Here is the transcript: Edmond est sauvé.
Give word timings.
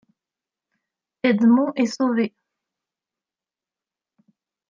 Edmond 1.21 1.73
est 1.75 1.85
sauvé. 1.85 2.33